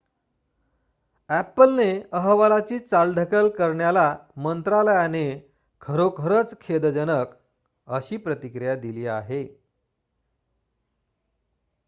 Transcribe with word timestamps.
"अ‍ॅपलने 1.29 1.89
अहवालाची 2.13 2.79
चाल 2.79 3.13
ढकल 3.13 3.49
करण्याला 3.49 4.05
मंत्रालयाने 4.37 5.23
"खरोखर 5.81 6.41
खेदजनक" 6.61 7.35
अशी 7.87 8.17
प्रतिक्रिया 8.17 8.75
दिली 8.75 9.05
आहे. 9.07 9.43